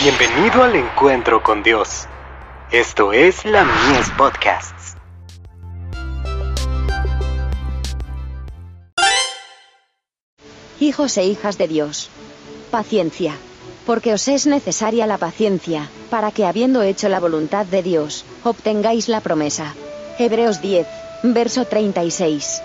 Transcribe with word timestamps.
Bienvenido 0.00 0.62
al 0.62 0.76
encuentro 0.76 1.42
con 1.42 1.64
Dios. 1.64 2.06
Esto 2.70 3.12
es 3.12 3.44
la 3.44 3.64
Mies 3.64 4.08
Podcasts. 4.16 4.94
Hijos 10.78 11.16
e 11.18 11.24
hijas 11.24 11.58
de 11.58 11.66
Dios. 11.66 12.10
Paciencia. 12.70 13.34
Porque 13.86 14.14
os 14.14 14.28
es 14.28 14.46
necesaria 14.46 15.04
la 15.08 15.18
paciencia, 15.18 15.88
para 16.10 16.30
que 16.30 16.46
habiendo 16.46 16.82
hecho 16.82 17.08
la 17.08 17.18
voluntad 17.18 17.66
de 17.66 17.82
Dios, 17.82 18.24
obtengáis 18.44 19.08
la 19.08 19.20
promesa. 19.20 19.74
Hebreos 20.20 20.62
10, 20.62 20.86
verso 21.24 21.64
36. 21.64 22.62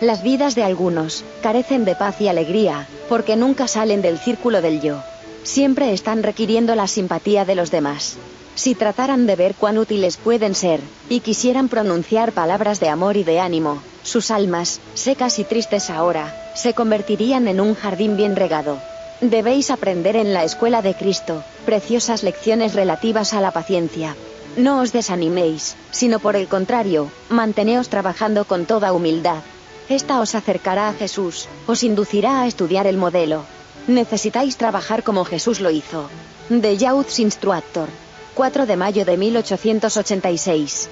Las 0.00 0.24
vidas 0.24 0.56
de 0.56 0.64
algunos 0.64 1.24
carecen 1.40 1.84
de 1.84 1.94
paz 1.94 2.20
y 2.20 2.26
alegría, 2.26 2.88
porque 3.08 3.36
nunca 3.36 3.68
salen 3.68 4.02
del 4.02 4.18
círculo 4.18 4.60
del 4.60 4.80
yo. 4.80 5.04
Siempre 5.44 5.92
están 5.92 6.22
requiriendo 6.22 6.74
la 6.74 6.88
simpatía 6.88 7.44
de 7.44 7.54
los 7.54 7.70
demás. 7.70 8.16
Si 8.54 8.74
trataran 8.74 9.26
de 9.26 9.36
ver 9.36 9.54
cuán 9.54 9.78
útiles 9.78 10.16
pueden 10.16 10.54
ser, 10.54 10.80
y 11.08 11.20
quisieran 11.20 11.68
pronunciar 11.68 12.32
palabras 12.32 12.80
de 12.80 12.88
amor 12.88 13.16
y 13.16 13.24
de 13.24 13.40
ánimo, 13.40 13.82
sus 14.02 14.30
almas, 14.30 14.80
secas 14.94 15.38
y 15.38 15.44
tristes 15.44 15.90
ahora, 15.90 16.34
se 16.54 16.72
convertirían 16.72 17.46
en 17.46 17.60
un 17.60 17.74
jardín 17.74 18.16
bien 18.16 18.36
regado. 18.36 18.78
Debéis 19.20 19.70
aprender 19.70 20.16
en 20.16 20.32
la 20.32 20.44
escuela 20.44 20.82
de 20.82 20.94
Cristo, 20.94 21.44
preciosas 21.66 22.22
lecciones 22.22 22.74
relativas 22.74 23.34
a 23.34 23.40
la 23.40 23.50
paciencia. 23.50 24.16
No 24.56 24.80
os 24.80 24.92
desaniméis, 24.92 25.76
sino 25.90 26.20
por 26.20 26.36
el 26.36 26.48
contrario, 26.48 27.10
manteneos 27.28 27.88
trabajando 27.88 28.44
con 28.44 28.66
toda 28.66 28.92
humildad. 28.92 29.42
Esta 29.88 30.20
os 30.20 30.34
acercará 30.34 30.88
a 30.88 30.94
Jesús, 30.94 31.48
os 31.66 31.82
inducirá 31.82 32.40
a 32.40 32.46
estudiar 32.46 32.86
el 32.86 32.96
modelo. 32.96 33.44
Necesitáis 33.86 34.56
trabajar 34.56 35.02
como 35.02 35.26
Jesús 35.26 35.60
lo 35.60 35.70
hizo. 35.70 36.08
De 36.48 36.78
Youth 36.78 37.18
Instructor. 37.18 37.88
4 38.34 38.64
de 38.64 38.76
mayo 38.76 39.04
de 39.04 39.18
1886. 39.18 40.88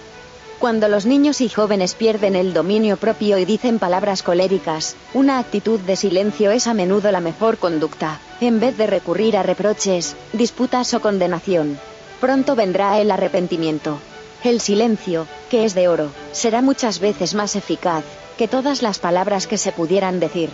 Cuando 0.59 0.89
los 0.89 1.07
niños 1.07 1.41
y 1.41 1.49
jóvenes 1.49 1.95
pierden 1.95 2.37
el 2.37 2.53
dominio 2.53 2.99
propio 2.99 3.39
y 3.39 3.47
dicen 3.47 3.79
palabras 3.79 4.23
coléricas, 4.23 4.95
una 5.15 5.39
actitud 5.39 5.81
de 5.81 5.97
silencio 5.97 6.51
es 6.51 6.67
a 6.67 6.75
menudo 6.75 7.11
la 7.11 7.21
mejor 7.21 7.57
conducta, 7.57 8.21
en 8.41 8.61
vez 8.61 8.77
de 8.77 8.87
recurrir 8.87 9.39
a 9.39 9.43
reproches, 9.43 10.15
disputas 10.35 10.93
o 10.93 11.01
condenación. 11.01 11.81
Pronto 12.21 12.55
vendrá 12.55 13.01
el 13.01 13.11
arrepentimiento. 13.11 13.99
El 14.45 14.61
silencio, 14.61 15.27
que 15.51 15.65
es 15.65 15.75
de 15.75 15.89
oro, 15.89 16.13
será 16.33 16.61
muchas 16.61 17.01
veces 17.01 17.35
más 17.35 17.57
eficaz 17.57 18.05
que 18.37 18.49
todas 18.49 18.83
las 18.83 18.99
palabras 18.99 19.47
que 19.47 19.59
se 19.59 19.73
pudieran 19.73 20.21
decir. 20.21 20.51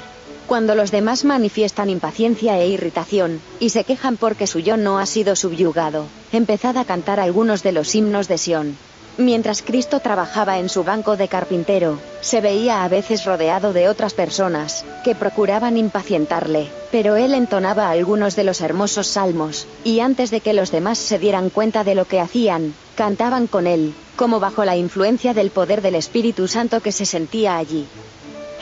Cuando 0.48 0.74
los 0.74 0.90
demás 0.90 1.26
manifiestan 1.26 1.90
impaciencia 1.90 2.58
e 2.58 2.68
irritación, 2.68 3.38
y 3.60 3.68
se 3.68 3.84
quejan 3.84 4.16
porque 4.16 4.46
su 4.46 4.60
yo 4.60 4.78
no 4.78 4.98
ha 4.98 5.04
sido 5.04 5.36
subyugado, 5.36 6.06
empezad 6.32 6.78
a 6.78 6.86
cantar 6.86 7.20
algunos 7.20 7.62
de 7.62 7.72
los 7.72 7.94
himnos 7.94 8.28
de 8.28 8.38
Sión. 8.38 8.78
Mientras 9.18 9.60
Cristo 9.60 10.00
trabajaba 10.00 10.58
en 10.58 10.70
su 10.70 10.84
banco 10.84 11.18
de 11.18 11.28
carpintero, 11.28 11.98
se 12.22 12.40
veía 12.40 12.82
a 12.82 12.88
veces 12.88 13.26
rodeado 13.26 13.74
de 13.74 13.90
otras 13.90 14.14
personas, 14.14 14.86
que 15.04 15.14
procuraban 15.14 15.76
impacientarle, 15.76 16.68
pero 16.90 17.16
él 17.16 17.34
entonaba 17.34 17.90
algunos 17.90 18.34
de 18.34 18.44
los 18.44 18.62
hermosos 18.62 19.06
salmos, 19.06 19.66
y 19.84 20.00
antes 20.00 20.30
de 20.30 20.40
que 20.40 20.54
los 20.54 20.70
demás 20.70 20.96
se 20.96 21.18
dieran 21.18 21.50
cuenta 21.50 21.84
de 21.84 21.94
lo 21.94 22.06
que 22.06 22.20
hacían, 22.20 22.72
cantaban 22.94 23.48
con 23.48 23.66
él, 23.66 23.92
como 24.16 24.40
bajo 24.40 24.64
la 24.64 24.78
influencia 24.78 25.34
del 25.34 25.50
poder 25.50 25.82
del 25.82 25.96
Espíritu 25.96 26.48
Santo 26.48 26.80
que 26.80 26.92
se 26.92 27.04
sentía 27.04 27.58
allí. 27.58 27.86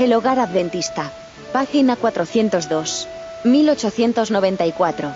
El 0.01 0.12
hogar 0.14 0.41
adventista. 0.41 1.12
Página 1.57 1.97
402. 1.97 3.09
1894. 3.45 5.15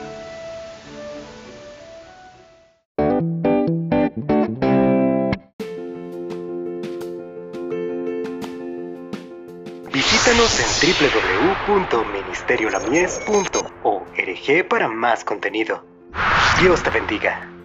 Visítanos 9.92 10.60
en 10.60 10.66
www.ministeriolamies.org 11.66 14.66
para 14.66 14.88
más 14.88 15.25
contenido. 15.25 15.84
Dios 16.62 16.82
te 16.82 16.88
bendiga. 16.88 17.59